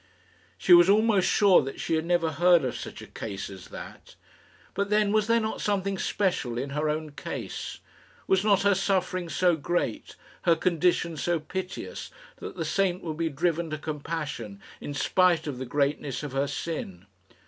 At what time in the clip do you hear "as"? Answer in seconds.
3.51-3.67